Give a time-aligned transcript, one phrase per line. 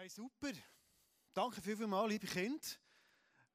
[0.00, 0.52] Hey, super.
[1.34, 2.66] Danke viel, viel mal, liebe Kinder.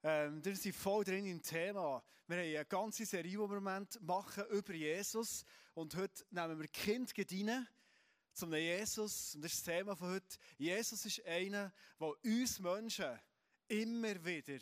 [0.03, 2.03] Ähm, wir sind voll drin im Thema.
[2.27, 5.43] Wir haben eine ganze Serie, die wir im Moment machen über Jesus.
[5.73, 7.67] Und heute nehmen wir Kind rein
[8.31, 9.33] zum Jesus.
[9.33, 10.37] Und das ist das Thema von heute.
[10.59, 13.19] Jesus ist einer, der uns Menschen
[13.67, 14.59] immer wieder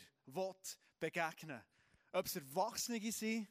[0.98, 2.18] begegnen will.
[2.18, 3.46] Ob es Erwachsene sind,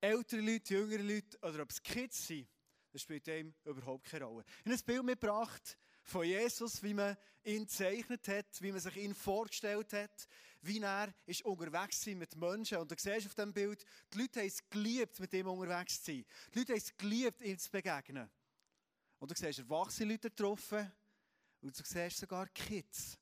[0.00, 2.48] ältere Leute, jüngere Leute oder ob es Kids sind,
[2.90, 4.44] das spielt ihm überhaupt keine Rolle.
[4.64, 5.78] Ich habe ein Bild mitgebracht
[6.08, 10.28] von Jesus, wie man ihn gezeichnet hat, wie man sich ihn vorgestellt hat,
[10.62, 12.78] wie er ist unterwegs war mit Menschen.
[12.78, 16.12] Und du siehst auf diesem Bild, die Leute haben es geliebt, mit ihm unterwegs zu
[16.12, 16.24] sein.
[16.52, 18.28] Die Leute haben es geliebt, ihm zu begegnen.
[19.18, 20.90] Und du siehst erwachsene Leute getroffen
[21.60, 23.18] und du siehst sogar Kids.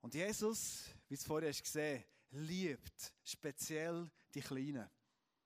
[0.00, 4.76] Und Jesus, wie du es vorher hast gesehen liebt speziell die Kleinen.
[4.76, 4.90] Er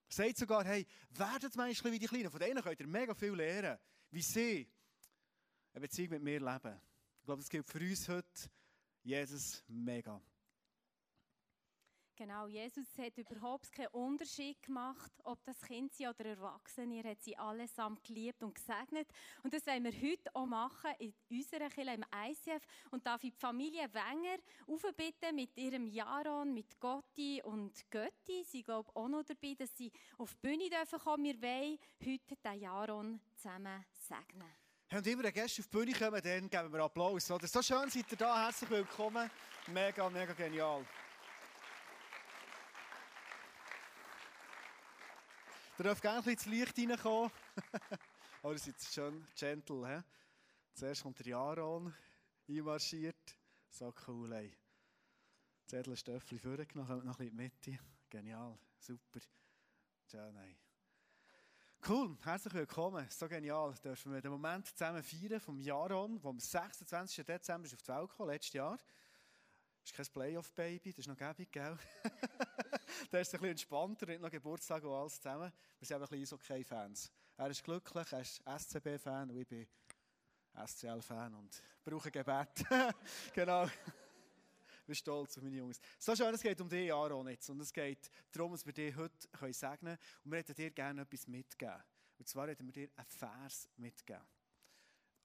[0.09, 2.31] sagt sogar, hey, werdet manchmal wie die Kleinen.
[2.31, 3.79] Von denen könnt ihr mega viel lernen,
[4.11, 4.71] wie sie
[5.75, 6.81] eine Beziehung mit mir leben.
[7.19, 8.49] Ich glaube, das gilt für uns heute
[9.03, 10.21] Jesus mega.
[12.17, 17.03] Genau, Jesus hat überhaupt keinen Unterschied gemacht, ob das Kind sie oder Erwachsene.
[17.03, 19.09] Er hat sie allesamt geliebt und gesegnet.
[19.43, 22.63] Und das wollen wir heute auch machen in unserer Kirche im ICF.
[22.93, 24.39] Und darf ich die Familie Wenger
[24.69, 28.45] aufbitten mit ihrem Jaron, mit Gotti und Götti.
[28.45, 31.25] Sie glauben auch noch dabei, dass sie auf die Bühne dürfen kommen.
[31.25, 34.64] Wir wollen heute den Jaron zusammen segnen.
[34.93, 37.31] Und immer, wenn Gäste auf die Bühne kommen, dann geben wir Applaus.
[37.31, 37.47] Oder?
[37.47, 39.31] So schön seid ihr da, herzlich willkommen.
[39.67, 40.85] Mega, mega genial.
[45.79, 47.31] Ihr dürft gerne ein bisschen ins Licht reinkommen.
[48.43, 49.89] oh, ihr seid schön gentle.
[49.89, 50.03] He?
[50.75, 51.93] Zuerst kommt der Jaron
[52.49, 53.37] einmarschiert.
[53.71, 54.57] So cool, ey.
[55.67, 57.85] Zettel Stöffel vorgenommen, kommt noch ein bisschen in die Mitte.
[58.11, 59.21] Genial, super.
[60.09, 60.64] Schön, ey.
[61.87, 63.07] Cool, herzlich willkommen.
[63.11, 63.75] So genial.
[63.85, 67.27] Dürfen wir den Moment zusammen feiern vom Jaron, der am 26.
[67.27, 68.79] Dezember auf die Welt kam, letztes Jahr.
[68.79, 71.77] Das ist kein Playoff-Baby, das ist noch gäbig, gell?
[73.13, 75.53] der ist ein bisschen entspannter, nicht noch Geburtstag und alles zusammen.
[75.79, 77.13] Wir sind aber ein bisschen Eishockey-Fans.
[77.37, 79.67] Er ist glücklich, er ist SCB-Fan und ich bin
[80.67, 82.65] SCL-Fan und brauche Gebet.
[83.35, 83.69] genau.
[84.85, 85.81] Ich bin stolz auf meine Jungs.
[85.99, 87.49] So schön, es geht um dich, Aaron, jetzt.
[87.49, 89.17] Und es geht darum, dass wir dir heute
[89.51, 89.99] segnen können.
[90.25, 91.83] Und wir möchten dir gerne etwas mitgeben.
[92.19, 94.21] Und zwar möchten wir dir einen Vers mitgeben.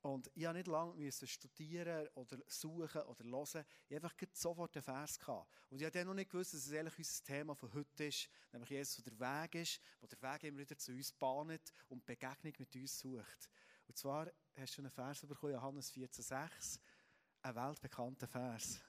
[0.01, 3.65] Und ich habe nicht lange studieren oder suchen oder hören.
[3.89, 5.51] Ich habe einfach sofort den Vers gehabt.
[5.69, 8.29] Und ich habe dann noch nicht gewusst, dass es eigentlich unser Thema von heute ist.
[8.53, 12.53] Nämlich Jesus, der Weg ist, wo der Weg immer wieder zu uns bahnt und Begegnung
[12.59, 13.49] mit uns sucht.
[13.89, 16.79] Und zwar hast du einen Vers bekommen, Johannes 14,6.
[17.41, 18.79] Ein weltbekannter Vers.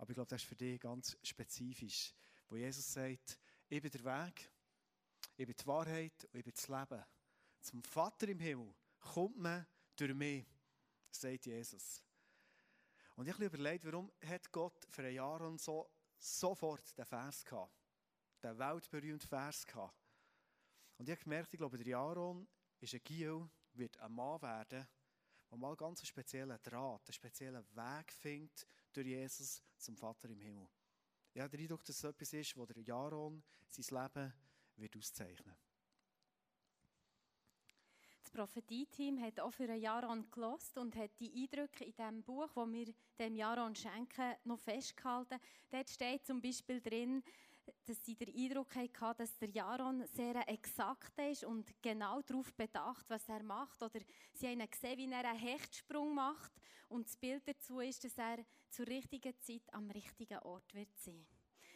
[0.00, 2.14] Aber ich glaube, das ist für dich ganz spezifisch.
[2.48, 3.38] Wo Jesus sagt,
[3.68, 4.50] ich bin der Weg,
[5.36, 7.04] ich bin die Wahrheit und ich bin das Leben.
[7.60, 9.66] Zum Vater im Himmel kommt man
[9.96, 10.46] durch mich,
[11.10, 12.02] sagt Jesus.
[13.14, 17.44] Und ich habe überlegt, warum hat Gott für ein Jahr und so sofort den Vers
[17.44, 17.74] gehabt,
[18.42, 19.94] den weltberühmten Vers gehabt.
[20.96, 22.48] Und ich habe gemerkt, ich glaube, der Jaron
[22.80, 24.88] ist ein Giel, wird ein Mann werden,
[25.50, 30.40] der mal ganz einen speziellen Draht, einen speziellen Weg findet durch Jesus zum Vater im
[30.40, 30.68] Himmel.
[31.34, 34.32] Ich habe den Eindruck, dass es etwas ist, wo der Jaron sein Leben
[34.76, 35.56] wird auszeichnen.
[38.22, 42.48] Das Prophetie-Team hat auch für ein Jaron gelost und hat die Eindrücke in dem Buch,
[42.54, 45.40] das wir dem Jaron schenken, noch festgehalten.
[45.70, 47.24] Dort steht zum Beispiel drin,
[47.86, 53.08] dass sie den Eindruck hatten, dass der Jaron sehr exakt ist und genau darauf bedacht,
[53.08, 53.82] was er macht.
[53.82, 54.00] Oder
[54.32, 56.52] sie haben gesehen, wie er einen Hechtsprung macht.
[56.88, 61.26] Und das Bild dazu ist, dass er zur richtigen Zeit am richtigen Ort wird sein.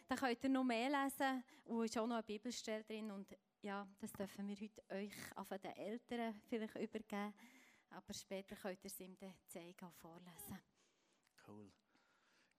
[0.07, 3.11] Da könnt ihr noch mehr lesen und ist auch noch eine Bibelstelle drin.
[3.11, 7.33] Und ja, das dürfen wir heute euch, auch den Eltern vielleicht übergeben.
[7.89, 10.59] Aber später könnt ihr es ihm dann zeigen und vorlesen.
[11.47, 11.71] Cool.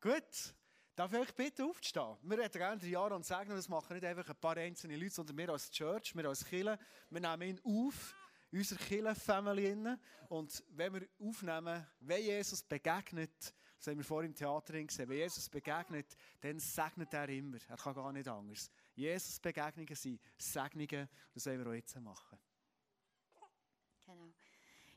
[0.00, 0.54] Gut.
[0.96, 2.16] Darf ich euch bitte aufzustehen?
[2.22, 5.10] Wir hätten gerne den Jahr und sagen, das machen nicht einfach ein paar einzelne Leute,
[5.10, 6.78] sondern wir als Church, wir als Kirche,
[7.10, 8.14] wir nehmen ihn auf,
[8.50, 9.76] unsere Kirche-Family.
[10.30, 15.18] Und wenn wir aufnehmen, wenn Jesus begegnet, das haben wir vorhin im Theater gesehen, wenn
[15.18, 17.58] Jesus begegnet, dann segnet er immer.
[17.68, 18.70] Er kann gar nicht anders.
[18.94, 21.10] Jesus Begegnungen sind Segnungen.
[21.34, 22.38] Das wollen wir auch jetzt machen.
[24.06, 24.32] Genau.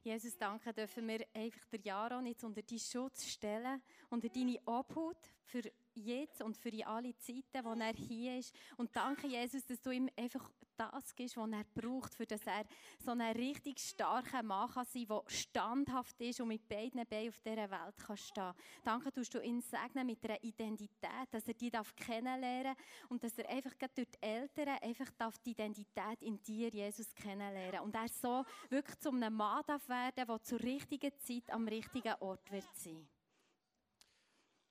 [0.02, 5.18] Jesus, danke, dürfen wir einfach der Jaron jetzt unter deinen Schutz stellen, unter deine Obhut
[5.44, 5.62] für
[6.00, 8.54] jetzt und für alle Zeiten, wo er hier ist.
[8.78, 10.50] Und danke, Jesus, dass du ihm einfach
[10.80, 12.66] das gibst, was er braucht, für dass er
[13.00, 17.30] so ein richtig starker Mann kann sein kann, der standhaft ist und mit beiden Beinen
[17.30, 18.54] auf dieser Welt kann stehen
[18.84, 22.76] Danke, dass du ihn segnen mit einer Identität, dass er die darf kennenlernen
[23.10, 27.82] und dass er einfach durch die Eltern einfach darf die Identität in dir, Jesus, kennenlernen
[27.82, 32.16] Und er so wirklich zu einem Mann darf werden, der zur richtigen Zeit am richtigen
[32.22, 33.08] Ort wird sein.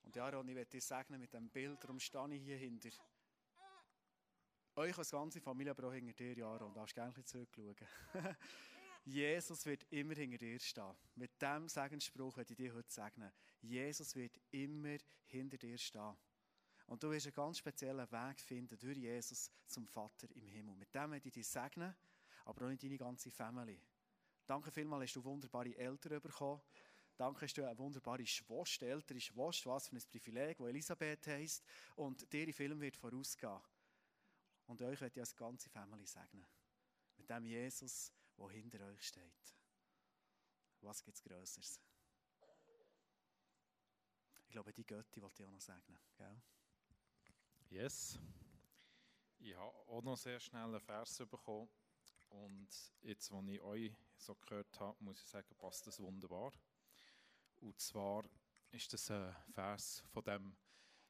[0.09, 2.89] Und ja, Ron, ich werde dir segnen mit diesem Bild, darum stehe ich hier hinter.
[4.75, 6.73] Euch als ganze Familie, aber hinter dir, Jaron.
[6.73, 7.75] Da darfst gerne zurückschauen.
[9.05, 10.95] Jesus wird immer hinter dir stehen.
[11.13, 13.31] Mit diesem Segensspruch werde ich dir heute segnen.
[13.61, 14.97] Jesus wird immer
[15.27, 16.17] hinter dir stehen.
[16.87, 20.75] Und du wirst einen ganz speziellen Weg finden durch Jesus zum Vater im Himmel.
[20.75, 21.95] Mit dem werde ich dich segnen,
[22.45, 23.79] aber auch nicht deine ganze Familie.
[24.47, 26.59] Danke vielmals, hast du wunderbare Eltern bekommen.
[27.19, 31.65] Danke, hast du eine wunderbare Schwester, ältere Schwester, was für ein Privileg, wo Elisabeth heisst.
[31.97, 33.59] Und dir Film wird vorausgehen.
[34.67, 36.47] Und euch werde ich als ganze Familie segnen.
[37.17, 39.53] Mit dem Jesus, der hinter euch steht.
[40.79, 41.81] Was gibt es Größeres?
[44.45, 45.99] Ich glaube, die Götti wollte ich auch noch segnen.
[46.15, 46.41] Gell?
[47.69, 48.17] Yes.
[49.39, 51.67] Ich habe auch noch sehr schnell einen Vers bekommen.
[52.29, 52.69] Und
[53.01, 56.53] jetzt, als ich euch so gehört habe, muss ich sagen, passt das wunderbar.
[57.59, 58.23] Und zwar
[58.71, 60.55] ist das ein Vers von dem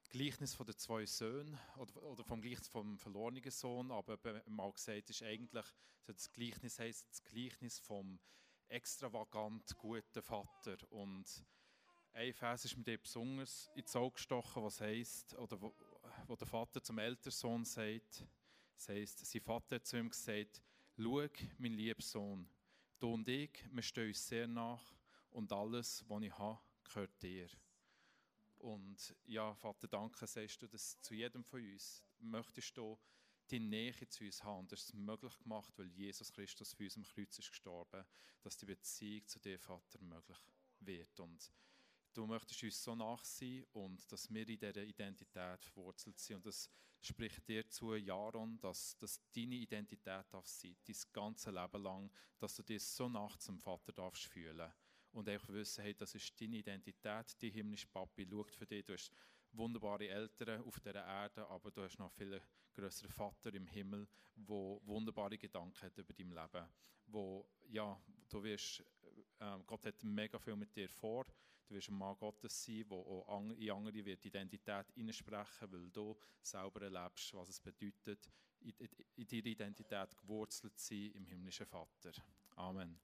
[0.09, 4.17] Gleichnis von den zwei Söhnen oder, vom Gleichnis vom verlorenen Sohn, aber
[4.47, 5.65] mal gesagt ist eigentlich,
[6.05, 8.19] das Gleichnis heißt das Gleichnis vom
[8.69, 10.77] extravagant guten Vater.
[10.89, 11.45] Und
[12.13, 15.75] ein Vers ist mir dir besonders ins Auge gestochen, was heißt oder wo,
[16.25, 18.25] wo der Vater zum älteren Sohn sagt,
[18.75, 20.63] das heißt, sein Vater hat zu ihm gesagt,
[20.97, 21.27] schau,
[21.59, 22.49] mein lieber Sohn,
[22.97, 24.98] du und ich, wir stehen uns sehr nach
[25.31, 27.49] und alles, was ich habe, gehört dir.
[28.59, 32.03] Und ja, Vater, danke, sagst du das zu jedem von uns.
[32.19, 32.99] Möchtest du
[33.49, 34.67] die Nähe zu uns haben?
[34.67, 38.03] Das ist möglich gemacht, weil Jesus Christus für uns am Kreuz ist gestorben,
[38.41, 40.37] dass die Beziehung zu dir, Vater, möglich
[40.81, 41.19] wird.
[41.21, 41.51] Und
[42.13, 46.37] du möchtest uns so nach sein und dass wir in dieser Identität verwurzelt sind.
[46.37, 51.81] Und das spricht dir zu, Jaron, dass, dass deine Identität darf sein, dein ganze Leben
[51.81, 54.69] lang, dass du dich so nach zum Vater darfst fühlen
[55.11, 58.93] und einfach wissen, hey, das ist deine Identität, die himmlische Papi schaut für dich, du
[58.93, 59.11] hast
[59.51, 62.39] wunderbare Eltern auf dieser Erde, aber du hast noch viel
[62.73, 66.67] größeren Vater im Himmel, wo wunderbare Gedanken hat über dein Leben,
[67.07, 68.83] wo ja, du wirst,
[69.39, 71.25] äh, Gott hat mega viel mit dir vor,
[71.67, 76.15] du wirst ein Mann Gottes sein, wo auch in andere wird Identität hineinsprechen, weil du
[76.41, 78.29] selber erlebst, was es bedeutet,
[78.61, 82.11] in, in, in deiner Identität gewurzelt zu sein im himmlischen Vater.
[82.55, 82.99] Amen.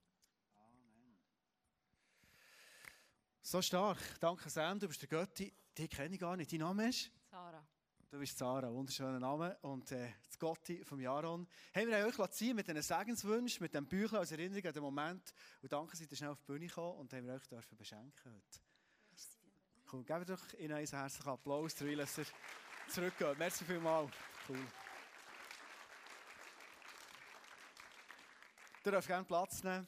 [3.48, 3.98] So stark.
[4.18, 4.80] Danke, Sam.
[4.80, 5.54] Du bist der Götti.
[5.78, 6.52] Die kenne ich gar nicht.
[6.52, 7.12] Dein Name ist?
[7.30, 7.64] Sarah.
[8.10, 8.72] Du bist Sarah.
[8.72, 9.56] Wunderschöner Name.
[9.60, 11.46] Und äh, das Gotti vom Jaron.
[11.72, 14.82] Hey, wir haben euch ziehen mit diesen Segenswünschen, mit dem Büchlein als Erinnerung an den
[14.82, 15.32] Moment.
[15.62, 18.32] Und danke, seid ihr schnell auf die Bühne gekommen und haben wir euch dürfen beschenken
[18.34, 18.60] heute.
[19.92, 20.02] Cool.
[20.02, 22.24] Gebt doch Ihnen einen herzlichen Applaus, der dass er
[22.88, 23.38] zurückgeht.
[23.38, 24.10] Merci vielmals.
[24.48, 24.58] Cool.
[28.84, 29.86] Ihr dürft gerne Platz nehmen.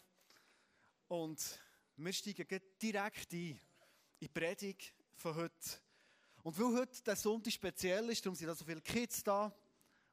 [1.09, 1.61] Und
[1.99, 2.47] wir steigen
[2.81, 3.61] direkt ein in
[4.21, 5.69] die Predigt von heute.
[6.45, 9.53] Und weil heute der Sonntag speziell ist, darum sind da so viele Kids da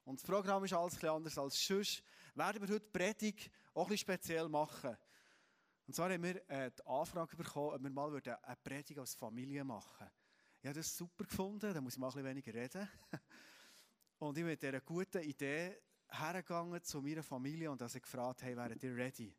[0.04, 2.04] und das Programm ist alles ein anders als sonst,
[2.34, 4.98] werden wir heute die Predigt auch bisschen speziell machen.
[5.88, 9.64] Und zwar haben wir äh, die Anfrage bekommen, ob wir mal eine Predigt als Familie
[9.64, 10.08] machen
[10.62, 12.90] Ich habe das super gefunden, da muss ich mal ein bisschen weniger reden.
[14.18, 15.78] Und ich bin mit dieser guten Idee
[16.10, 19.36] hergegangen zu meiner Familie und habe sie gefragt, hey, wäret ihr ready?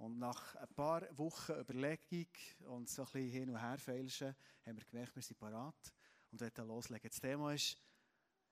[0.00, 2.26] Und nach ein paar Wochen Überlegung
[2.60, 5.92] und so ein bisschen hin und her feilschen, haben wir gemerkt, wir sind parat
[6.32, 7.10] und wollen loslegen.
[7.10, 7.76] Das Thema ist,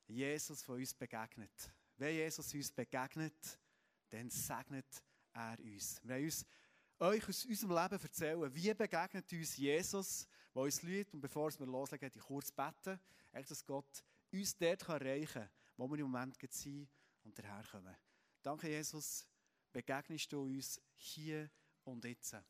[0.07, 1.73] Jesus von uns begegnet.
[1.97, 3.59] Wenn Jesus uns begegnet,
[4.11, 5.03] dann segnet
[5.33, 6.03] er uns.
[6.05, 6.45] Wir haben uns
[6.99, 11.15] euch aus unserem Leben erzählen, wie begegnet uns Jesus, der uns liebt.
[11.15, 13.01] Und bevor wir loslegen, die kurz beten,
[13.33, 16.91] dass Gott uns dort erreichen kann, wo wir im Moment sind
[17.25, 17.97] und daherkommen.
[18.43, 19.27] Danke, Jesus
[19.73, 21.51] begegnest du uns hier
[21.85, 22.45] und jetzt.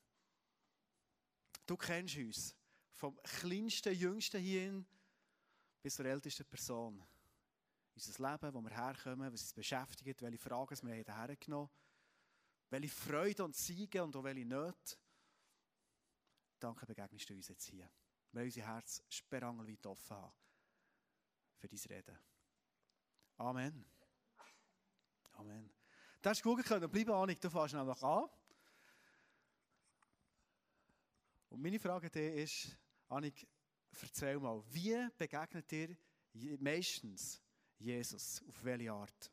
[1.66, 2.56] Du kennst uns
[2.92, 4.86] vom kleinsten, jüngsten hierhin
[5.82, 7.04] bis zur ältesten Person.
[7.94, 11.70] Unser Leben, wo wir herkommen, was uns beschäftigt, welche Fragen wir hierher genommen
[12.70, 14.96] welche Freude und Siege und auch welche Nöte.
[16.58, 17.88] Danke, begegnest du uns jetzt hier.
[18.32, 20.32] Wir unser Herz sperrangelweit offen haben
[21.56, 22.18] für dein Reden.
[23.36, 23.84] Amen.
[25.32, 25.77] Amen.
[26.20, 28.28] Du hast gut können bleiben, Annik, du fährst nämlich an.
[31.50, 32.76] Und meine Frage dir ist,
[33.08, 33.46] Annik,
[34.02, 35.96] erzähl mal, wie begegnet dir
[36.58, 37.40] meistens
[37.78, 38.42] Jesus?
[38.48, 39.30] Auf welche Art?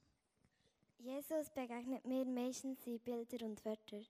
[1.00, 4.02] Jesus begegnet mir meistens in Bilder und Wörter.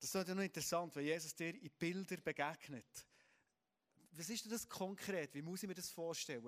[0.00, 3.06] Das ist ja noch interessant, wenn Jesus dir in Bilder begegnet.
[4.12, 5.34] Was ist denn das konkret?
[5.34, 6.44] Wie muss ich mir das vorstellen,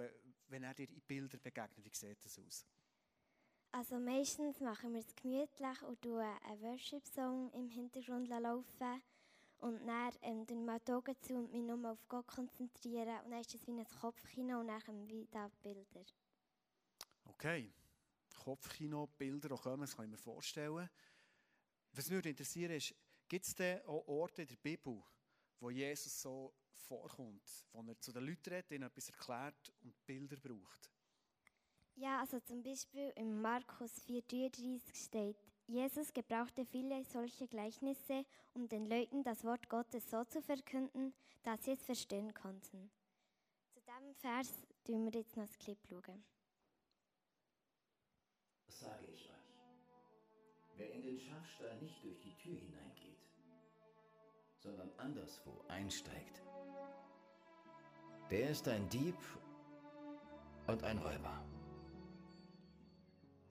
[0.49, 1.85] wenn er dir in Bilder begegnet?
[1.85, 2.67] Wie sieht das aus?
[3.77, 9.03] Also meistens machen wir es gemütlich und tun einen Worship-Song im Hintergrund laufen.
[9.59, 13.19] Und dann ähm, ich mal die Augen zu und mich nur auf Gott konzentrieren.
[13.25, 16.05] Und dann ist es wie ein Kopfkino und dann kommen wieder Bilder.
[17.25, 17.75] Okay.
[18.45, 20.89] Kopfkino, Bilder, auch kommen, das kann ich mir vorstellen.
[21.95, 22.95] Was mich interessieren ist,
[23.27, 25.03] gibt es denn auch Orte in der Bibel,
[25.59, 30.37] wo Jesus so vorkommt, wo er zu den Leuten redet, ihnen etwas erklärt und Bilder
[30.37, 30.94] braucht?
[31.97, 35.37] Ja, also zum Beispiel im Markus 4,33 steht,
[35.67, 41.65] Jesus gebrauchte viele solche Gleichnisse, um den Leuten das Wort Gottes so zu verkünden, dass
[41.65, 42.91] sie es verstehen konnten.
[43.73, 44.51] Zu diesem Vers
[44.85, 46.25] tun wir jetzt noch das Clip schauen.
[48.67, 49.35] Das sage ich euch.
[50.77, 53.21] Wer in den Schafstall nicht durch die Tür hineingeht,
[54.59, 56.43] sondern anderswo einsteigt,
[58.31, 59.17] der ist ein Dieb
[60.67, 61.54] und ein Räuber.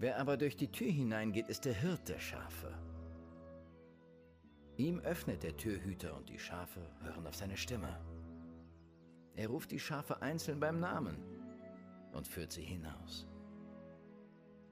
[0.03, 2.77] Wer aber durch die Tür hineingeht, ist der Hirt der Schafe.
[4.75, 8.01] Ihm öffnet der Türhüter und die Schafe hören auf seine Stimme.
[9.38, 11.15] Er ruft die Schafe einzeln beim Namen
[12.12, 13.29] und führt sie hinaus.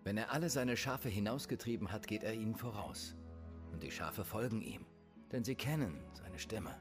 [0.03, 3.15] Wenn er alle seine Schafe hinausgetrieben hat, geht er ihnen voraus.
[3.71, 4.85] Und die Schafe folgen ihm,
[5.31, 6.75] denn sie kennen seine Stimme.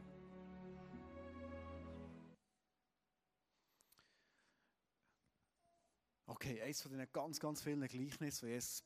[6.42, 8.82] Okay, eines von den ganz, ganz vielen Gleichnissen, die Jesus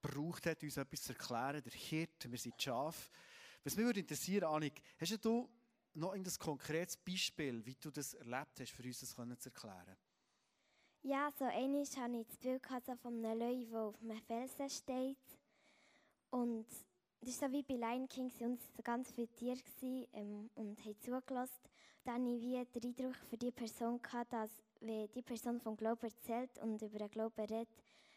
[0.00, 1.62] braucht hat, uns etwas zu erklären.
[1.62, 3.10] Der Hirte, wir sind Schaf.
[3.62, 5.50] Was mich würde interessieren, Annik, hast du
[5.92, 9.98] noch ein konkretes Beispiel, wie du das erlebt hast, für uns das zu erklären?
[11.02, 12.66] Ja, so einmal hatte ich das Bild
[13.02, 15.38] von einem Löwe, der auf einem Felsen steht.
[16.30, 16.66] Und
[17.22, 19.60] das ist so wie bei Lion King, es waren ganz viele Tiere
[20.12, 21.54] ähm, und haben zugelassen.
[22.04, 24.50] Dann hatte ich wie den Eindruck für die Person, gehabt, dass
[24.80, 27.68] wenn die Person vom Glauben erzählt und über den Glauben redet,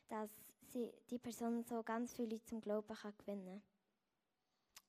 [0.09, 0.31] dass
[0.71, 3.61] sie, die Person so ganz viele Leute zum Glauben kann gewinnen kann.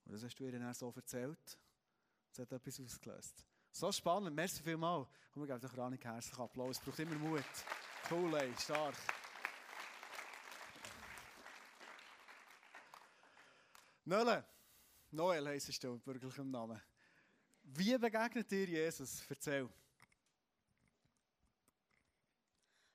[0.06, 1.58] Und das hast du ihr dann so erzählt?
[2.30, 3.44] Das hat etwas ausgelöst.
[3.70, 5.08] So spannend, merci vielmals.
[5.34, 6.78] Und wir geben doch Ranik herzlichen Applaus.
[6.78, 7.44] Es braucht immer Mut.
[8.10, 8.94] Cool, ey, stark.
[14.08, 14.46] Nölle,
[15.10, 16.80] Noel heisst du mit bürgerlichem Namen.
[17.64, 19.28] Wie begegnet dir Jesus?
[19.28, 19.68] Erzähl.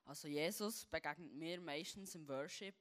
[0.06, 2.76] Also Jesus begegnet mir meistens im Worship,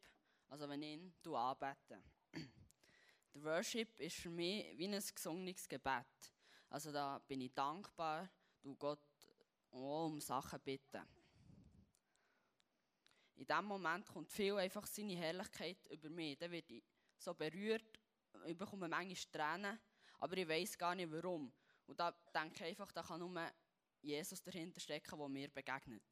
[0.46, 2.00] also wenn ich ihn anbete.
[3.34, 6.32] Der Worship ist für mich wie ein gesungenes Gebet.
[6.68, 8.30] Also da bin ich dankbar,
[8.62, 9.02] du Gott
[9.72, 11.02] auch um Sachen bitten.
[13.34, 16.38] In dem Moment kommt viel einfach seine Herrlichkeit über mich.
[16.38, 16.84] Dann werde ich
[17.18, 18.00] so berührt,
[18.46, 19.78] ich bekomme manchmal Tränen,
[20.18, 21.52] aber ich weiß gar nicht warum.
[21.87, 23.50] Und da denke ich einfach, da kann nur
[24.02, 26.02] Jesus dahinter stecken, der mir begegnet.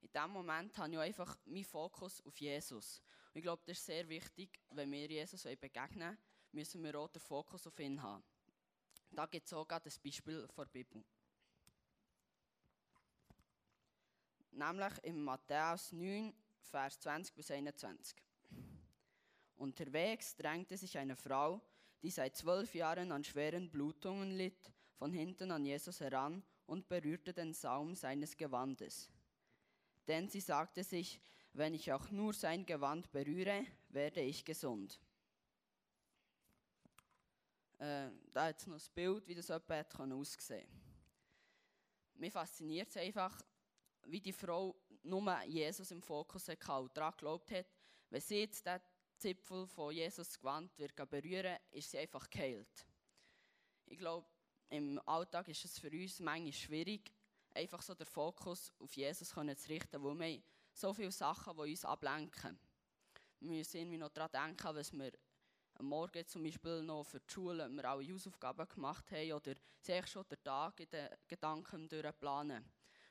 [0.00, 3.02] In diesem Moment habe ich einfach meinen Fokus auf Jesus.
[3.28, 6.16] Und ich glaube, das ist sehr wichtig, wenn wir Jesus begegnen
[6.52, 8.24] müssen wir auch den Fokus auf ihn haben.
[9.10, 11.04] Da gibt es sogar das Beispiel von der Bibel.
[14.52, 18.16] Nämlich in Matthäus 9, Vers 20 bis 21.
[19.60, 21.60] Unterwegs drängte sich eine Frau,
[22.02, 27.34] die seit zwölf Jahren an schweren Blutungen litt, von hinten an Jesus heran und berührte
[27.34, 29.10] den Saum seines Gewandes.
[30.08, 31.20] Denn sie sagte sich,
[31.52, 34.98] wenn ich auch nur sein Gewand berühre, werde ich gesund.
[37.78, 39.82] Äh, da hat noch das Bild, wie das etwa
[40.14, 40.80] aussehen kann.
[42.14, 43.42] Mich fasziniert es einfach,
[44.04, 47.66] wie die Frau nur Jesus im Fokus hatte und daran geglaubt hat,
[48.08, 48.80] wenn sie jetzt den
[49.20, 52.86] Zipfel von Jesus Gewand wird berühren, ist sie einfach geheilt.
[53.84, 54.26] Ich glaube,
[54.70, 57.12] im Alltag ist es für uns manchmal schwierig,
[57.54, 61.84] einfach so den Fokus auf Jesus zu richten, weil wir so viele Sachen, die uns
[61.84, 62.58] ablenken.
[63.40, 65.12] Wir müssen irgendwie noch daran denken, was wir
[65.74, 70.06] am Morgen zum Beispiel noch für die Schule wir alle Hausaufgaben gemacht haben oder sich
[70.06, 72.64] schon den Tag in den Gedanken durchplanen.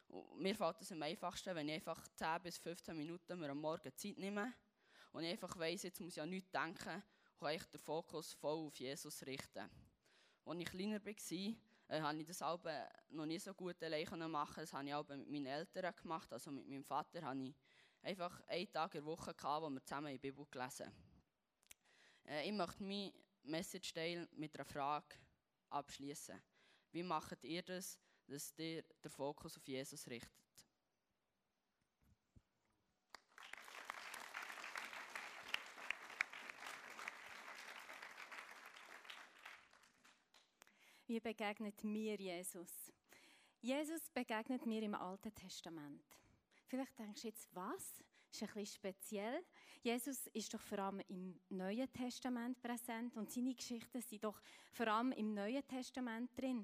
[0.08, 3.62] Und mir fällt es am einfachsten, wenn ich einfach 10 bis 15 Minuten mir am
[3.62, 4.56] Morgen Zeit nehme
[5.12, 8.34] und ich einfach weiss, jetzt muss ich an nichts denken und kann ich den Fokus
[8.34, 9.70] voll auf Jesus richten.
[10.46, 11.56] Als ich kleiner war,
[11.90, 12.42] äh, habe ich das
[13.10, 16.32] noch nie so gut alleine machen Das habe ich auch mit meinen Eltern gemacht.
[16.32, 17.56] Also mit meinem Vater hatte ich
[18.02, 20.92] einfach einen Tag in der Woche, wo wir zusammen die Bibel gelesen
[22.26, 23.14] äh, Ich möchte meine
[23.44, 23.94] Message
[24.34, 25.16] mit einer Frage
[25.70, 26.42] abschließen.
[26.92, 30.39] Wie macht ihr das, dass ihr den Fokus auf Jesus richtet?
[41.10, 42.94] Wie begegnet mir Jesus?
[43.62, 46.04] Jesus begegnet mir im Alten Testament.
[46.68, 48.04] Vielleicht denkst du jetzt, was?
[48.32, 49.44] ist ein bisschen speziell.
[49.82, 54.40] Jesus ist doch vor allem im Neuen Testament präsent und seine Geschichten sind doch
[54.72, 56.64] vor allem im Neuen Testament drin.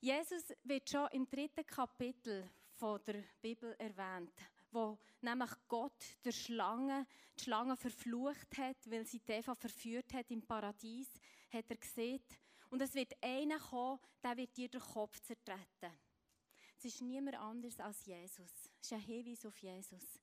[0.00, 4.32] Jesus wird schon im dritten Kapitel von der Bibel erwähnt,
[4.70, 7.06] wo nämlich Gott der Schlange,
[7.38, 11.12] die Schlange verflucht hat, weil sie Eva verführt hat im Paradies,
[11.52, 12.22] hat er gesehen.
[12.70, 15.92] Und es wird einer kommen, der wird dir den Kopf zertreten.
[16.76, 18.52] Es ist niemand anders als Jesus.
[18.80, 20.20] Es ist ein Hinweis auf Jesus.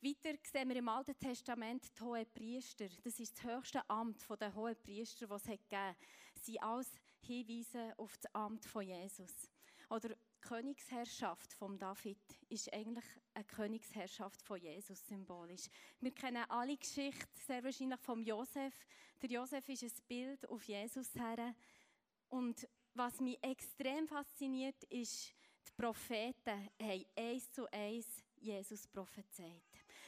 [0.00, 2.88] Weiter sehen wir im Alten Testament die hohen Priester.
[3.02, 5.96] Das ist das höchste Amt der hohen Priester, das es gegeben hat.
[6.42, 9.50] Sie alles Hinweise auf das Amt von Jesus.
[9.88, 12.18] Oder Königsherrschaft von David
[12.50, 15.68] ist eigentlich eine Königsherrschaft von Jesus symbolisch.
[16.00, 18.74] Wir kennen alle Geschichte sehr wahrscheinlich vom Josef.
[19.22, 21.54] Der Josef ist ein Bild auf Jesus her.
[22.28, 25.32] Und was mich extrem fasziniert, ist,
[25.66, 29.62] die Propheten haben eins zu eins Jesus prophezeit.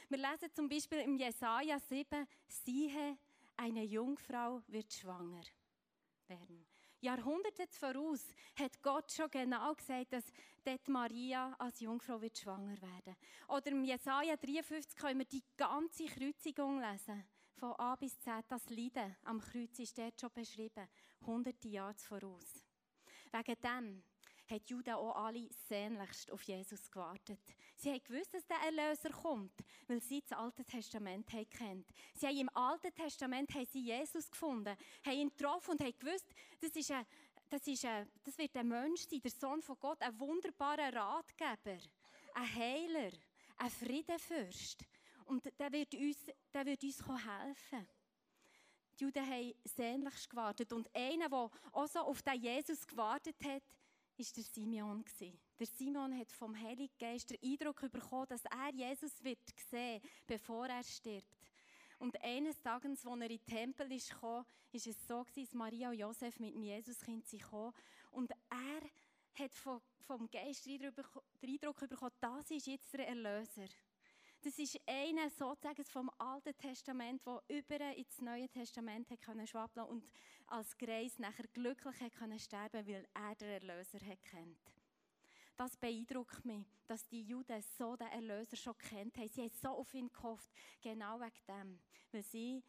[0.07, 3.17] Wir lesen zum Beispiel im Jesaja 7, siehe,
[3.55, 5.43] eine Jungfrau wird schwanger
[6.27, 6.76] werden.
[7.01, 8.23] Jahrhunderte voraus
[8.55, 10.25] hat Gott schon genau gesagt, dass
[10.63, 13.15] dort Maria als Jungfrau wird schwanger werden.
[13.47, 17.23] Oder im Jesaja 53 können wir die ganze Kreuzigung lesen.
[17.55, 18.45] Von A bis Z.
[18.47, 20.87] Das Leiden am Kreuz ist dort schon beschrieben.
[21.25, 22.63] Hunderte Jahre voraus.
[23.31, 24.03] Wegen dem
[24.49, 27.39] hat Juden auch alle sehnlichst auf Jesus gewartet.
[27.77, 29.53] Sie haben gewusst, dass der Erlöser kommt,
[29.87, 31.87] weil sie das Alte Testament haben kennt.
[32.15, 36.25] Sie haben im Alten Testament haben sie Jesus gefunden, haben ihn getroffen und haben gewusst,
[36.59, 37.05] das ist ein
[37.49, 41.77] das, ist ein, das wird ein Mensch sein, der Sohn von Gott, ein wunderbarer Ratgeber,
[42.33, 43.11] ein Heiler,
[43.57, 44.83] ein Friedenfürst.
[45.25, 46.17] Und der wird uns,
[46.53, 47.87] der wird uns helfen.
[48.99, 50.73] Die Juden haben sehnlichst gewartet.
[50.73, 53.63] Und einer, der auch so auf den Jesus gewartet hat,
[54.17, 55.03] ist der Simeon
[55.59, 60.67] Der Simon hat vom Heiligen Geist den Eindruck bekommen, dass er Jesus wird sehen, bevor
[60.67, 61.25] er stirbt.
[61.99, 65.97] Und eines Tages, als er in den Tempel gekommen, ist es so dass Maria und
[65.97, 67.43] Josef mit dem Jesuskind sind
[68.11, 68.81] und er
[69.33, 70.81] hat vom Geist den
[71.43, 73.67] Eindruck bekommen, das ist jetzt der Erlöser.
[74.41, 80.03] Das ist einer sozusagen vom Alten Testament, der über ins Neue Testament können schwappeln und
[80.47, 84.59] als Greis nachher glücklich können sterben, weil er den Erlöser kennt.
[85.57, 89.27] Das beeindruckt mich, dass die Juden so den Erlöser schon kennt haben.
[89.27, 91.79] Sie haben so auf ihn gehofft, genau wegen dem,
[92.11, 92.63] weil sie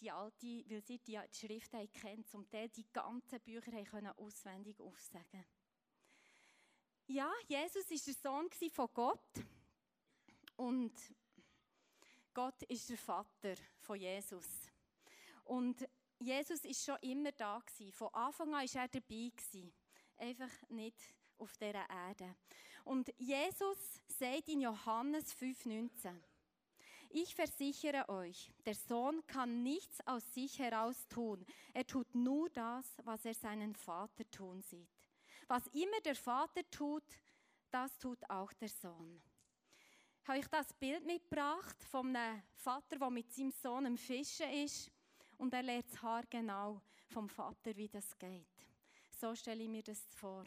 [0.00, 4.80] die alte, weil sie die Schrift haben kennt, zum Teil die ganzen Bücher können auswendig
[4.80, 5.44] aufsagen.
[7.06, 9.20] Ja, Jesus ist der Sohn von Gott.
[10.56, 10.92] Und
[12.32, 14.46] Gott ist der Vater von Jesus.
[15.44, 15.86] Und
[16.18, 17.92] Jesus ist schon immer da gewesen.
[17.92, 19.72] Von Anfang an ist er dabei gewesen.
[20.16, 22.34] Einfach nicht auf dieser Erde.
[22.84, 26.14] Und Jesus sagt in Johannes 5,19:
[27.10, 31.44] Ich versichere euch, der Sohn kann nichts aus sich heraus tun.
[31.72, 34.88] Er tut nur das, was er seinen Vater tun sieht.
[35.46, 37.04] Was immer der Vater tut,
[37.70, 39.20] das tut auch der Sohn
[40.26, 44.90] habe ich das Bild mitgebracht von einem Vater, der mit seinem Sohn am Fischen ist
[45.36, 48.46] und er lernt das Haar genau vom Vater, wie das geht.
[49.20, 50.44] So stelle ich mir das vor.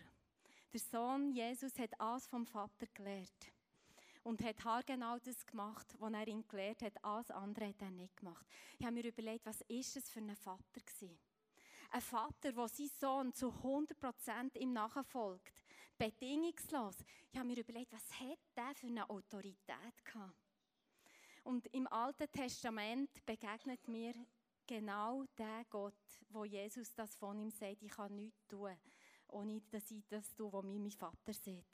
[0.73, 3.51] Der Sohn Jesus hat alles vom Vater gelernt
[4.23, 7.03] und hat genau das gemacht, was er ihm gelehrt hat.
[7.03, 8.47] Alles andere hat er nicht gemacht.
[8.79, 11.17] Ich habe mir überlegt, was ist das für ein Vater gewesen?
[11.91, 15.66] Ein Vater, der seinen Sohn zu 100% ihm nachfolgt
[15.97, 16.95] bedingungslos.
[17.31, 20.35] Ich habe mir überlegt, was hat der für eine Autorität gehabt?
[21.43, 24.13] Und im Alten Testament begegnet mir
[24.67, 25.93] genau der Gott,
[26.29, 28.75] wo Jesus das von ihm sagt, ich kann nichts tun,
[29.29, 31.65] ohne dass ich das tue, was mir mein Vater sieht.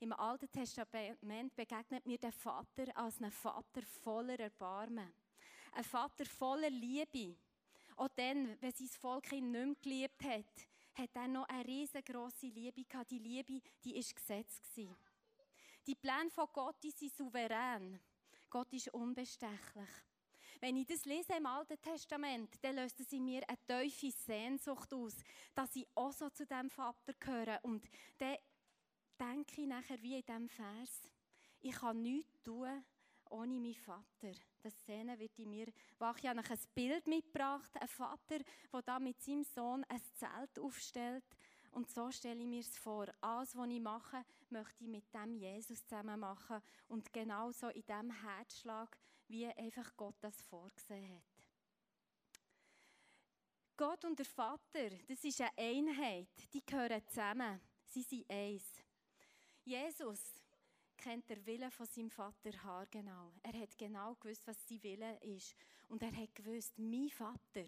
[0.00, 5.12] Im Alten Testament begegnet mir der Vater als ein Vater voller Erbarmen.
[5.72, 7.36] Ein Vater voller Liebe.
[7.96, 10.69] Auch dann, wenn sein Volk ihn nicht mehr geliebt hat,
[11.00, 13.10] hat er noch eine riesengroße Liebe gehabt.
[13.10, 14.96] Die Liebe, die ist Gesetz gewesen.
[15.86, 17.98] Die Pläne von Gott, die sind souverän.
[18.50, 19.88] Gott ist unbestechlich.
[20.60, 24.92] Wenn ich das lese im Alten Testament, dann löst es in mir eine tiefe Sehnsucht
[24.92, 25.14] aus,
[25.54, 27.58] dass ich auch so zu dem Vater gehöre.
[27.62, 28.36] Und dann
[29.18, 31.08] denke ich nachher wie in diesem Vers,
[31.60, 32.84] ich kann nichts tun,
[33.30, 34.32] ohne meinen Vater.
[34.62, 35.66] Das Szene wird in mir
[35.98, 36.18] wach.
[36.18, 38.38] Ich habe ein Bild mitgebracht, ein Vater,
[38.72, 41.24] der da mit seinem Sohn ein Zelt aufstellt.
[41.72, 43.06] Und so stelle ich mir es vor.
[43.20, 46.60] Alles, was ich mache, möchte ich mit dem Jesus zusammen machen.
[46.88, 51.22] Und genauso in dem Herzschlag, wie einfach Gott das vorgesehen hat.
[53.76, 56.28] Gott und der Vater, das ist eine Einheit.
[56.52, 57.60] Die gehören zusammen.
[57.86, 58.82] Sie sind eins.
[59.64, 60.39] Jesus
[61.00, 63.32] kennt der Wille von seinem Vater haargenau.
[63.42, 65.56] Er hat genau gewusst, was sein Wille ist.
[65.88, 67.64] Und er hat gewusst, mein Vater,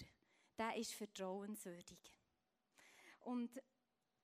[0.59, 1.99] der ist vertrauenswürdig.
[3.21, 3.61] Und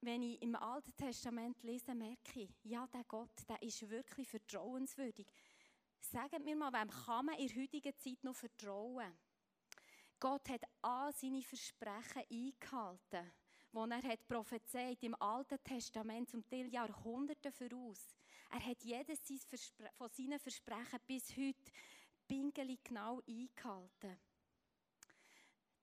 [0.01, 5.27] wenn ich im Alten Testament lese, merke ich, ja, der Gott, der ist wirklich vertrauenswürdig.
[6.01, 9.13] Sagt mir mal, wem kann man in der heutigen Zeit noch vertrauen?
[10.21, 13.33] Gott hat all seine Versprechen eingehalten,
[13.73, 18.15] die er hat prophezeit im Alten Testament, zum Teil Jahrhunderte voraus.
[18.51, 19.21] Er hat jedes
[19.97, 21.73] von seinen Versprechen bis heute
[22.27, 24.19] pingelig genau eingehalten.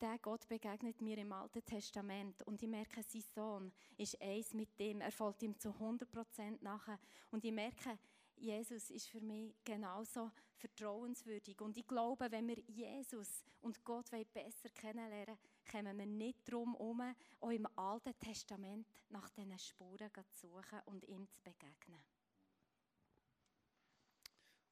[0.02, 4.78] Der Gott begegnet mir im Alten Testament und ich merke, sein Sohn ist eins mit
[4.78, 5.00] dem.
[5.00, 7.00] Er folgt ihm zu 100% nachher.
[7.32, 7.98] Und ich merke,
[8.36, 11.62] Jesus ist für mich genauso vertrauenswürdig.
[11.62, 15.38] Und ich glaube, wenn wir Jesus und Gott besser kennenlernen
[15.72, 21.04] kommen wir nicht darum herum, auch im Alten Testament nach diesen Spuren zu suchen und
[21.06, 22.15] ihm zu begegnen.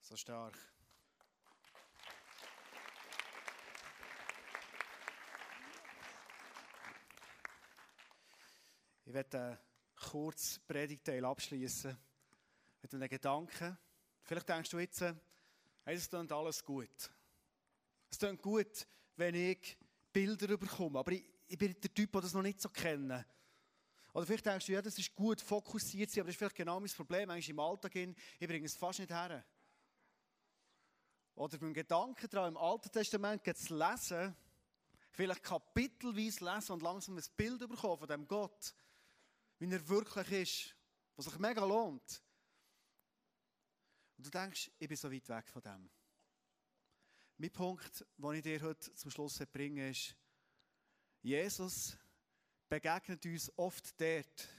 [0.03, 0.53] So stark.
[9.05, 9.57] Ich werde einen
[9.95, 11.97] kurzen Predigteil abschließen
[12.81, 13.77] mit einem Gedanken.
[14.23, 15.15] Vielleicht denkst du jetzt, hey,
[15.85, 17.09] es klingt alles gut.
[18.09, 18.85] Es klingt gut,
[19.15, 19.77] wenn ich
[20.11, 23.25] Bilder bekomme, aber ich, ich bin der Typ, der das noch nicht so kennt.
[24.13, 26.77] Oder vielleicht denkst du, ja, das ist gut, fokussiert sein, aber das ist vielleicht genau
[26.81, 27.29] mein Problem.
[27.29, 29.45] Eigentlich im Alltag, hin, ich bringe es fast nicht her.
[31.35, 34.35] Oder beim Gedanken daran, im Alten Testament zu lesen,
[35.11, 38.73] vielleicht kapitelweise lesen und langsam ein Bild bekommen von dem Gott,
[39.59, 40.75] wie er wirklich ist,
[41.15, 42.23] was sich mega lohnt.
[44.17, 45.89] Und du denkst, ich bin so weit weg von dem.
[47.37, 50.15] Mein Punkt, den ich dir heute zum Schluss bringe, ist,
[51.21, 51.97] Jesus
[52.69, 54.49] begegnet uns oft dort,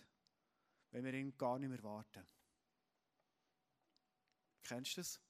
[0.91, 2.27] wenn wir ihn gar nicht mehr warten.
[4.63, 5.24] Kennst du das?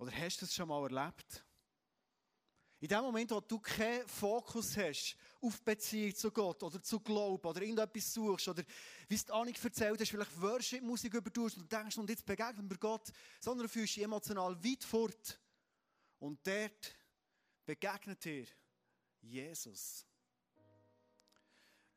[0.00, 1.44] Oder hast du das schon mal erlebt?
[2.80, 7.46] In dem Moment, wo du keinen Fokus hast auf Beziehung zu Gott oder zu Glauben
[7.46, 8.62] oder irgendetwas suchst oder
[9.08, 13.12] wie es Annik erzählt hast, vielleicht Worship-Musik übertust und denkst, und jetzt begegnen wir Gott,
[13.40, 15.38] sondern du fühlst dich emotional weit fort.
[16.18, 16.94] Und dort
[17.66, 18.46] begegnet dir
[19.20, 20.06] Jesus.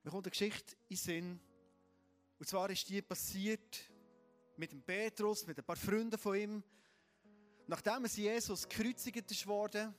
[0.03, 1.39] Mir kommt eine Geschichte in den Sinn.
[2.37, 3.79] Und zwar ist die passiert
[4.57, 6.63] mit dem Petrus, mit ein paar Freunden von ihm.
[7.67, 9.93] Nachdem es Jesus gekreuzigt wurde,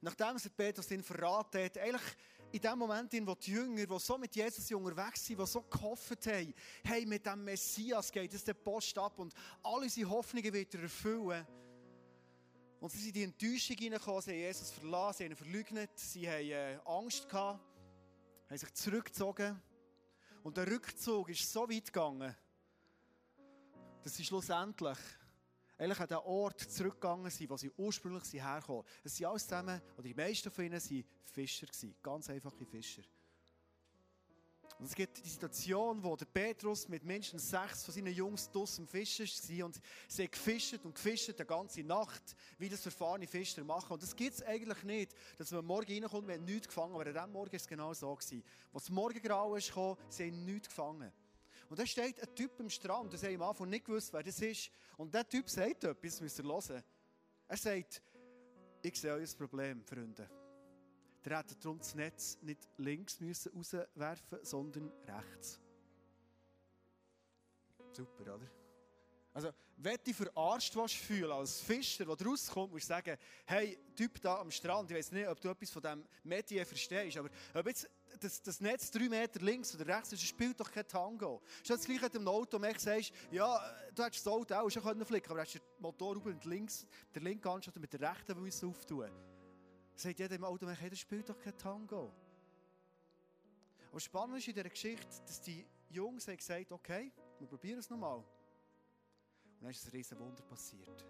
[0.00, 2.16] nachdem es Petrus ihn verraten hat, eigentlich
[2.50, 5.62] in dem Moment, in wo die Jünger, die so mit Jesus unterwegs sind, die so
[5.62, 10.52] gehofft haben, hey, mit dem Messias geht es der Post ab und alle unsere Hoffnungen
[10.52, 11.46] wieder erfüllen.
[12.80, 15.90] Und sie sind in die Enttäuschung hineingekommen, sie haben Jesus verlassen, sie haben ihn verleugnet,
[15.96, 17.60] sie haben äh, Angst gehabt,
[18.48, 19.60] haben sich zurückgezogen.
[20.42, 22.34] Und der Rückzug ist so weit gegangen,
[24.02, 24.98] dass sie schlussendlich
[25.78, 28.82] eigentlich an den Ort zurückgegangen sind, wo sie ursprünglich herkamen.
[29.04, 31.66] Es sind alles zusammen, oder die meisten von ihnen waren Fischer.
[32.02, 33.02] Ganz einfache Fischer.
[34.78, 38.86] Und es gibt die Situation, wo der Petrus mit mindestens sechs von seinen Jungs draussen
[38.86, 42.22] Fischen war und sie haben gefischt und gefischt die ganze Nacht,
[42.58, 43.94] wie das erfahrene Fischer machen.
[43.94, 47.06] Und das gibt es eigentlich nicht, dass man morgen reinkommt, wir haben nichts gefangen, aber
[47.06, 48.12] an diesem Morgen war es genau so.
[48.12, 48.34] Als
[48.72, 51.12] das Morgengrau kam, sie haben nichts gefangen.
[51.68, 54.40] Und da steht ein Typ am Strand, das haben am Anfang nicht gewusst, wer das
[54.40, 54.70] ist.
[54.96, 56.82] Und der Typ sagt etwas, müsst ihr hören.
[57.46, 58.02] Er sagt,
[58.82, 60.28] ich sehe euer Problem, Freunde.
[61.24, 65.60] Der hätte darum das Netz nicht links müssen rauswerfen sondern rechts.
[67.92, 68.50] Super, oder?
[69.32, 74.40] Also, wenn du verarscht fühlen als Fischer, der rauskommt, musst du sagen, hey, Typ da
[74.40, 77.88] am Strand, ich weiß nicht, ob du etwas von diesem Medien verstehst, aber ob jetzt
[78.18, 81.40] das, das Netz drei Meter links oder rechts ist, spielt doch kein Tango.
[81.60, 83.60] Ist das gleiche mit dem Auto, wenn du sagst, ja,
[83.94, 86.86] du hättest das Auto auch schon flicken können, aber du hast den Motor mit links,
[87.14, 89.10] der linken Anstatt mit der rechten müssen auftun.
[89.94, 92.12] Sagt jeder im Auto, das spielt doch kein Tango.
[93.90, 97.88] Aber spannend ist in dieser Geschichte, dass die Jungs haben gesagt, okay, wir probieren es
[97.88, 98.18] nochmal.
[98.18, 101.04] Und dann ist ein riesen Wunder passiert.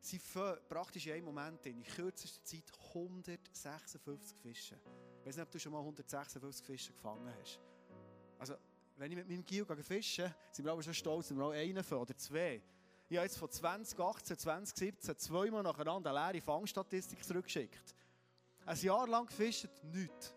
[0.00, 4.78] Sie fangen praktisch in einem Moment in kürzester Zeit 156 Fische.
[5.28, 7.60] Weiß nicht, ob du schon mal 156 Fische gefangen hast.
[8.38, 8.54] Also,
[8.96, 11.84] wenn ich mit meinem Gil fische, sind wir aber schon stolz, wenn wir auch einen
[11.84, 12.62] oder zwei.
[13.10, 17.94] Ich habe jetzt von 2018, 2017 zweimal nacheinander eine leere Fangstatistik zurückgeschickt.
[18.64, 20.34] Ein Jahr lang gefischt, nichts.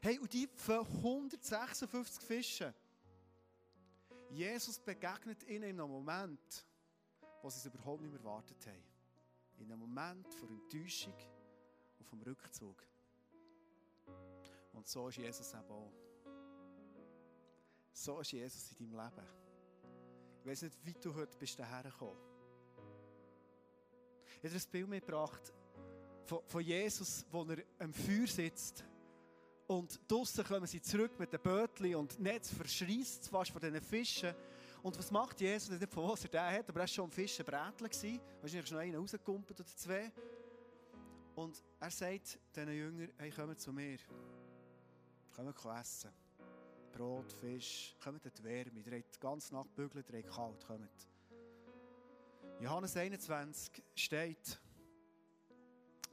[0.00, 2.72] Hey, und die für 156 Fische.
[4.30, 6.66] Jesus begegnet ihnen in einem Moment,
[7.42, 8.84] wo sie es überhaupt nicht mehr erwartet haben.
[9.58, 11.18] In einem Moment von Enttäuschung
[11.98, 12.82] und vom Rückzug.
[14.74, 15.92] Und so ist Jesus eben auch.
[17.92, 19.26] So ist Jesus in deinem Leben.
[20.40, 22.18] Ich weiß nicht, wie du heute bist hierher gekommen.
[24.42, 25.52] Ich habe dir ein Bild mitgebracht
[26.26, 28.84] von, von Jesus, wo er am Feuer sitzt.
[29.66, 34.34] Und draussen kommen sie zurück mit den Bötchen und Netz verschreist fast von diesen Fischen.
[34.82, 35.68] Und was macht Jesus?
[35.68, 38.20] Ich weiß nicht, von was er den hat, aber er war schon am Fischen Brätchen.
[38.42, 40.12] Wahrscheinlich schon einen rausgekumpelt oder zwei.
[41.34, 43.98] Und er sagt diesen Jüngern, hey, kommt zu mir.
[45.34, 46.10] Kommt essen.
[46.92, 48.80] Brot, Fisch, kommt in die Wärme.
[48.80, 51.08] Ihr habt ganz Nacht bügelt, ihr habt kalt, kommt.
[52.60, 54.60] Johannes 21 steht,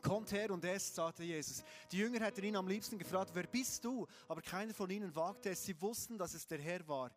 [0.01, 1.63] Kommt her und esst, sagte Jesus.
[1.91, 4.07] Die Jünger hätten ihn am liebsten gefragt, wer bist du?
[4.27, 5.63] Aber keiner von ihnen wagte es.
[5.63, 7.12] Sie wussten, dass es der Herr war.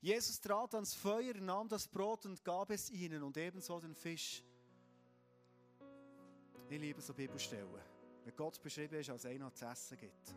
[0.00, 4.44] Jesus trat ans Feuer, nahm das Brot und gab es ihnen und ebenso den Fisch.
[6.68, 7.68] Ich liebe so Bibelstellen.
[8.24, 10.36] Wenn Gott beschrieben ist, als einer zu essen gibt.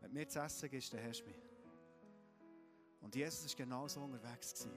[0.00, 1.36] Wenn mir zu essen gibst, dann hast du mich.
[3.00, 4.52] Und Jesus war genau so unterwegs.
[4.52, 4.72] Gewesen.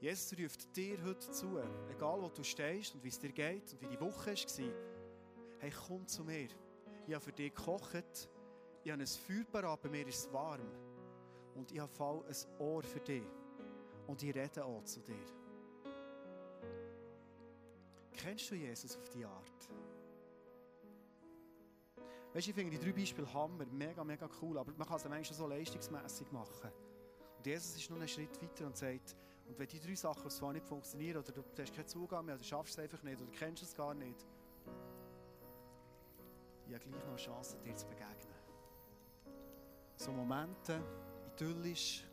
[0.00, 3.80] Jesus ruft dir heute zu, egal wo du stehst und wie es dir geht und
[3.80, 4.74] wie die Woche war.
[5.60, 6.48] Hey, komm zu mir.
[7.06, 8.28] Ich habe für dich gekocht.
[8.84, 10.66] Ich habe ein Feuer parat, bei mir ist es warm.
[11.54, 13.22] Und ich habe ein Ohr für dich.
[14.08, 15.24] Und ich rede auch zu dir.
[18.12, 19.68] Kennst du Jesus auf die Art?
[22.34, 25.04] Weißt du, ich finde die drei Beispiele Hammer, mega, mega cool, aber man kann es
[25.04, 26.70] manchmal so leistungsmässig machen.
[27.36, 29.14] Und Jesus ist noch einen Schritt weiter und sagt,
[29.46, 32.44] und wenn die drei Sachen zwar nicht funktionieren, oder du hast keinen Zugang mehr, oder
[32.44, 34.26] schaffst es einfach nicht, oder kennst es gar nicht,
[36.66, 38.34] ich habe gleich noch eine Chance, dir zu begegnen.
[39.96, 40.80] So Momente,
[41.34, 42.04] idyllisch,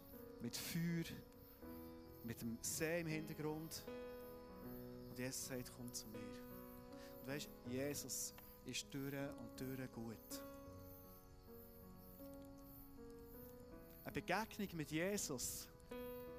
[0.41, 1.05] mit Feuer,
[2.23, 3.85] mit dem See im Hintergrund.
[5.09, 6.19] Und Jesus sagt, komm zu mir.
[7.21, 8.33] Und weißt du, Jesus
[8.69, 10.43] ist durch und durch gut.
[14.03, 15.67] Eine Begegnung mit Jesus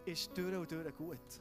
[0.05, 1.41] ist durch und durch gut.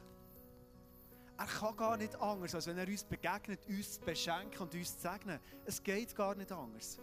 [1.36, 4.94] Er kann gar nicht anders, als wenn er uns begegnet, uns zu beschenken und uns
[4.94, 5.38] zu segnen.
[5.64, 6.98] Es geht gar nicht anders.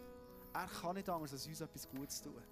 [0.53, 2.43] Er kann nicht anders, als uns etwas Gutes tun.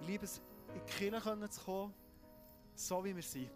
[0.00, 1.94] Ich liebe es, in die Kirche zu kommen,
[2.74, 3.50] so wie wir sind.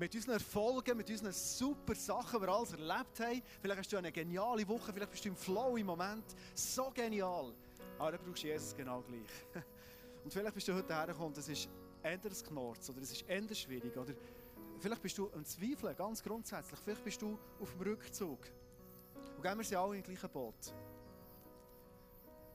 [0.00, 3.42] Mit unseren Erfolgen, mit unseren super Sachen, die wir alles erlebt haben.
[3.60, 6.24] Vielleicht hast du eine geniale Woche, vielleicht bist du im Flow im Moment.
[6.54, 7.52] So genial.
[7.98, 9.62] Aber dann brauchst du Jesus genau gleich.
[10.24, 11.68] Und vielleicht bist du heute hergekommen und es ist
[12.02, 13.94] anders Knorz oder es ist anders schwierig.
[13.96, 14.14] Oder
[14.78, 16.80] vielleicht bist du am Zweifeln, ganz grundsätzlich.
[16.82, 18.38] Vielleicht bist du auf dem Rückzug.
[19.36, 20.74] Und gehen wir sind alle im gleichen Boot.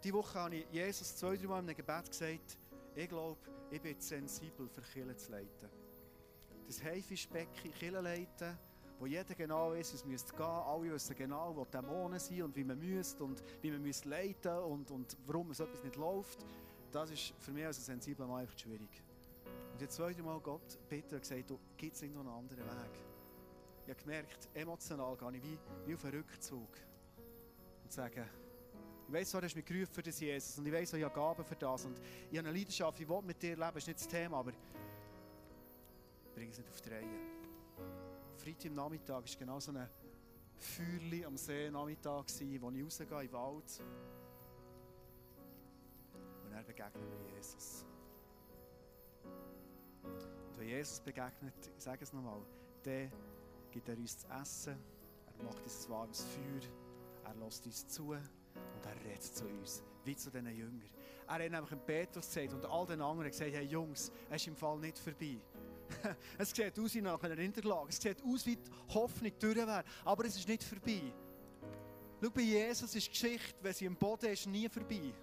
[0.03, 2.57] Diese Woche habe ich Jesus zwei, drei Mal in einem Gebet gesagt,
[2.95, 3.37] ich glaube,
[3.69, 5.84] ich bin sensibel für Kirche zu leiten.
[6.67, 8.57] Das Haifischbecken Kirche leiten,
[8.99, 10.45] wo jeder genau weiß, es müsste gehen.
[10.45, 14.57] Alle wissen genau, wo Dämonen sind und wie man müsste und wie man müsste leiten
[14.57, 16.45] und, und warum so etwas nicht läuft.
[16.91, 19.03] Das ist für mich als sensibler Mann einfach schwierig.
[19.73, 22.99] Und jetzt zwei, drei Mal Gott bitte gesagt, du, gibt es noch einen anderen Weg?
[23.83, 26.69] Ich habe gemerkt, emotional gehe ich wie, wie auf einen Rückzug.
[27.83, 28.25] Und sage,
[29.07, 31.43] ich weiss, du hast mich gerufen für das Jesus und ich weiss, ich habe Gaben
[31.43, 31.99] für das und
[32.31, 34.53] ich habe eine Leidenschaft, ich will mit dir leben, das ist nicht das Thema, aber
[36.35, 37.19] bring es nicht auf die Reihe.
[38.37, 39.89] Freitag am Nachmittag war genau so ein
[40.59, 42.25] Feuerli am See Nachmittag,
[42.59, 43.83] wo ich rausgehe in den Wald.
[46.43, 47.85] Und er begegnet mir Jesus.
[50.03, 52.41] Und wenn Jesus begegnet, ich sage es nochmal,
[52.83, 53.11] dann
[53.71, 54.77] gibt er uns zu essen,
[55.27, 56.61] er macht uns ein warmes Feuer,
[57.23, 60.89] er lässt uns zu und er redet zu uns, wie zu diesen Jüngern.
[61.27, 64.55] Er hat nämlich Petrus gesagt und all den anderen gesagt, hey Jungs, es ist im
[64.55, 65.39] Fall nicht vorbei.
[66.37, 69.83] es sieht aus wie nach einer Niederlage, es sieht aus wie die Hoffnung durch wäre,
[70.03, 71.13] aber es ist nicht vorbei.
[72.21, 75.13] Schau, bei Jesus ist die Geschichte, wenn sie im Boden ist, nie vorbei.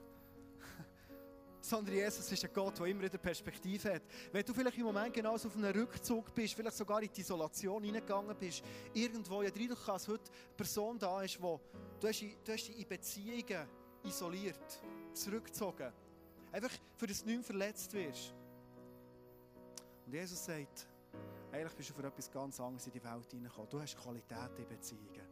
[1.60, 4.02] Sondern Jesus ist ein Gott, der immer eine Perspektive hat.
[4.30, 7.82] Wenn du vielleicht im Moment genauso auf einem Rückzug bist, vielleicht sogar in die Isolation
[7.82, 11.60] hineingegangen bist, irgendwo, ich habe dass heute eine Person da ist, wo
[11.98, 13.66] du hast, du hast dich in Beziehungen
[14.04, 14.82] isoliert,
[15.14, 15.92] zurückgezogen.
[16.52, 18.34] Einfach, für das du nicht verletzt wirst.
[20.12, 20.86] Und Jesus sagt,
[21.50, 23.70] eigentlich bist du für etwas ganz anderes in die Welt hineingekommen.
[23.70, 25.26] Du hast Qualität in Beziehungen.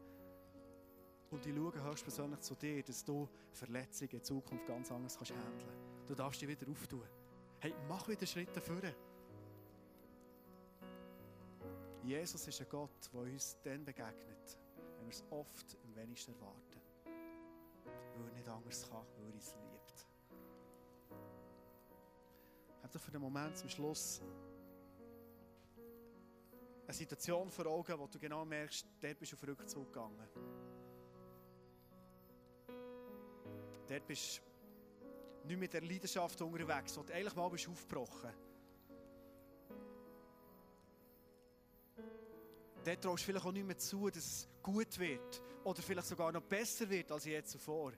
[1.30, 5.68] Und ich schaue höchstpersönlich zu dir, dass du Verletzungen in Zukunft ganz anders kannst handeln
[6.06, 7.06] Du darfst dich wieder auftun.
[7.58, 8.94] Hey, mach wieder Schritte vorne.
[12.02, 14.58] Jesus ist ein Gott, der uns dann begegnet,
[14.96, 16.80] wenn wir es oft am wenigsten erwarten.
[18.16, 20.06] Weil er nicht anders kann, weil er uns liebt.
[22.82, 24.22] Hab doch für den Moment zum Schluss
[26.90, 30.28] eine Situation vor Augen, wo du genau merkst, dort bist du auf Rückzug gegangen.
[33.86, 34.42] Dort bist
[35.42, 38.30] du nicht mit der Leidenschaft unterwegs, sondern eigentlich mal bist du aufgebrochen
[42.84, 46.32] Dort traust du vielleicht auch nicht mehr zu, dass es gut wird oder vielleicht sogar
[46.32, 47.92] noch besser wird als je zuvor,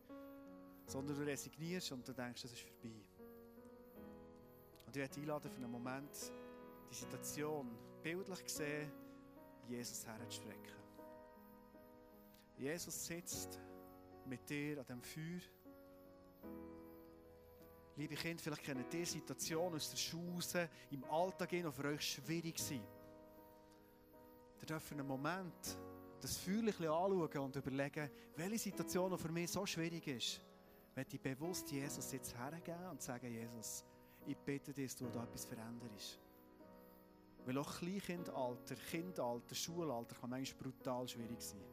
[0.87, 3.07] sondern du resignierst und du denkst, das ist vorbei.
[4.87, 6.11] Und ich werde einladen für einen Moment
[6.91, 8.91] die Situation bildlich gesehen
[9.69, 10.73] Jesus herzustrecken.
[12.57, 13.61] Jesus sitzt
[14.27, 15.41] mit dir an dem Feuer.
[17.97, 22.59] Liebe Kinder, vielleicht kennen ihr Situationen aus der Schule im Alltag die für euch schwierig
[22.59, 22.83] sind.
[24.61, 25.77] Ihr dürft einen Moment
[26.21, 30.41] das Feuer anschauen und überlegen, welche Situation für mich so schwierig ist,
[30.95, 33.85] wenn ich bewusst Jesus jetzt hergeben und sagen, Jesus,
[34.27, 36.21] ich bitte dich, dass du da etwas veränderst.
[37.45, 41.65] Weil auch Kleinkindalter, Kindalter, Schulalter kann manchmal brutal schwierig sein.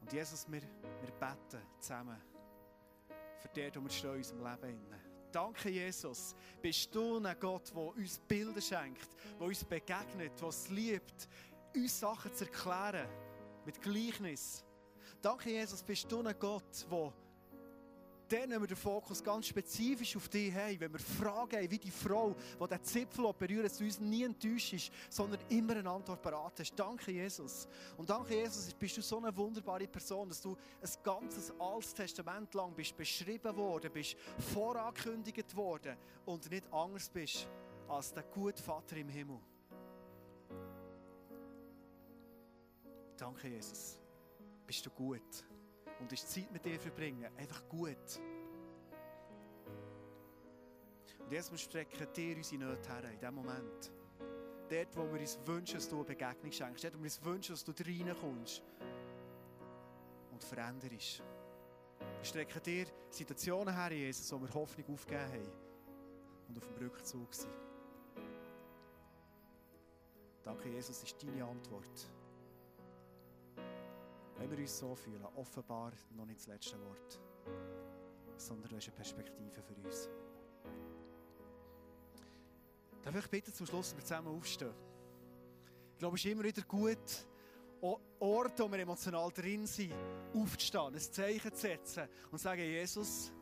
[0.00, 2.22] Und Jesus, wir, wir beten zusammen
[3.38, 4.86] für den, wo wir in unserem Leben.
[5.32, 6.34] Danke, Jesus.
[6.62, 11.28] Bist du ein Gott, der uns Bilder schenkt, der uns begegnet, der es liebt,
[11.74, 13.08] uns Sachen zu erklären
[13.64, 14.64] mit Gleichnis.
[15.20, 17.12] Danke, Jesus, bist du ein Gott, der
[18.28, 21.78] dann, wenn wir den Fokus ganz spezifisch auf dich haben, wenn wir Fragen haben, wie
[21.78, 26.20] die Frau, die den Zipfel berührt, du uns nie enttäuscht ist, sondern immer eine Antwort
[26.22, 26.74] parat hast.
[26.74, 27.68] Danke, Jesus.
[27.96, 32.52] Und danke, Jesus, bist du so eine wunderbare Person, dass du ein ganzes Altes Testament
[32.54, 34.16] lang bist beschrieben worden, bist
[34.52, 37.48] vorangekündigt worden und nicht anders bist
[37.88, 39.38] als der gute Vater im Himmel.
[43.16, 43.98] Danke, Jesus.
[44.66, 45.44] Bist du gut
[46.00, 47.26] und ist Zeit mit dir verbringen.
[47.36, 48.20] Einfach gut.
[51.18, 53.92] Und jetzt strecken dir unsere Nöte her in diesem Moment.
[54.68, 56.84] Dort, wo wir uns wünschen, dass du eine Begegnung schenkst.
[56.84, 58.62] Dort, wo wir uns wünschen, dass du reinkommst
[60.32, 61.22] und veränderst.
[61.98, 65.52] Wir strecken dir Situationen her, Jesus, wo wir Hoffnung aufgegeben haben
[66.48, 67.52] und auf dem Rückzug sind.
[70.42, 72.08] Danke, Jesus, ist deine Antwort.
[74.46, 77.20] Wenn wir uns so fühlen, offenbar noch nicht das letzte Wort,
[78.36, 80.08] sondern du hast eine Perspektive für uns.
[83.02, 84.72] Darf ich bitten, zum Schluss, wir zusammen aufstehen?
[85.94, 87.26] Ich glaube, es ist immer wieder gut,
[88.20, 89.92] Orte, wo wir emotional drin sind,
[90.32, 93.32] aufzustehen, ein Zeichen zu setzen und zu sagen, Jesus,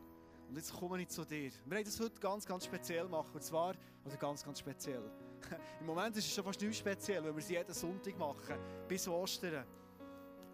[0.49, 1.51] und jetzt komme ich zu dir.
[1.67, 3.35] Wir wollen das heute ganz, ganz speziell machen.
[3.35, 3.75] Und zwar,
[4.07, 5.03] also ganz, ganz speziell.
[5.81, 8.57] Im Moment ist es schon fast nicht speziell, weil wir es jeden Sonntag machen,
[8.89, 9.67] bis Ostern.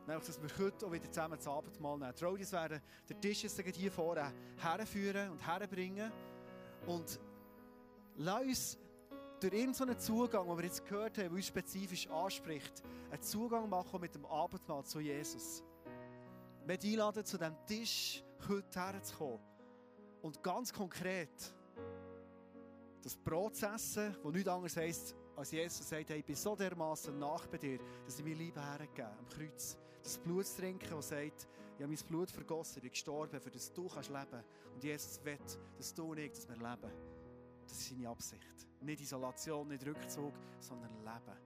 [0.07, 2.15] Nämlich, dass wir heute auch wieder zusammen das Abendmahl nehmen.
[2.19, 6.11] Die Rodis werden den Tisch jetzt hier vorne herführen und herbringen.
[6.87, 7.21] Und
[8.17, 8.79] lass uns
[9.41, 14.01] durch irgendeinen Zugang, den wir jetzt gehört haben, der uns spezifisch anspricht, einen Zugang machen
[14.01, 15.63] mit dem Abendmahl zu Jesus.
[16.67, 19.41] Wir einladen, zu diesem Tisch heute herzukommen.
[20.23, 21.31] Und ganz konkret,
[23.03, 26.55] das Brot zu essen, das nichts anderes heisst, als Jesus sagt, hey, ich bin so
[26.55, 30.91] dermaßen nach bei dir, dass ich mir Liebe hergegeben am Kreuz das Blut zu trinken,
[30.91, 34.45] das sagt, ich habe mein Blut vergossen, ich bin gestorben, für das du kannst leben
[34.75, 35.39] Und Jesus will,
[35.77, 36.93] dass du und ich, dass wir leben.
[37.67, 38.67] Das ist seine Absicht.
[38.81, 41.39] Nicht Isolation, nicht Rückzug, sondern Leben.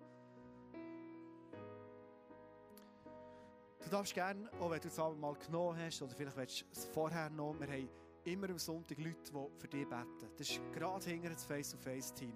[3.80, 6.86] Du darfst gerne, auch wenn du es mal genommen hast, oder vielleicht willst du es
[6.86, 7.88] vorher noch, wir haben
[8.24, 10.30] immer am Sonntag Leute, die für dich beten.
[10.36, 12.34] Das ist gerade hinter das Face-to-Face-Team.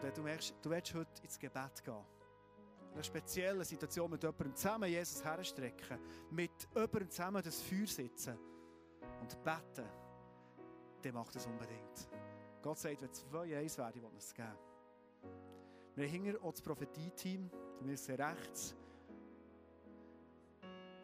[0.00, 2.04] Wenn du merkst, du willst heute ins Gebet gehen
[2.98, 5.98] einer speziellen Situation mit jemandem zusammen Jesus herstrecken,
[6.32, 8.36] mit jemandem zusammen das Feuer sitzen
[9.20, 9.88] und beten,
[11.04, 12.08] der macht das unbedingt.
[12.60, 14.48] Gott sagt, wenn zwei eins werden, will es geben.
[15.94, 17.48] Wir haben hinter auch das Prophetie-Team,
[17.82, 18.74] wir sind rechts.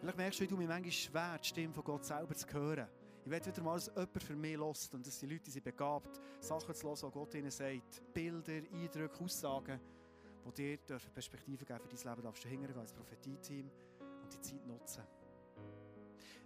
[0.00, 2.88] Vielleicht merkst du, wie du mir manchmal schwer, die Stimme von Gott selber zu hören.
[3.24, 6.20] Ich will wieder mal, dass jemand für mich lässt und dass die Leute sind begabt,
[6.40, 8.02] Sachen zu hören, die Gott ihnen sagt.
[8.12, 9.80] Bilder, Eindrücke, Aussagen
[10.52, 13.70] die dir dürfen Perspektive geben für dein Leben, darfst du hingehen als Prophetie-Team
[14.22, 15.02] und die Zeit nutzen.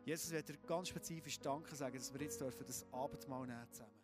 [0.04, 3.97] Jesus wird dir ganz spezifisch Danke sagen, dass wir jetzt dürfen das Abendmahl nehmen zusammen.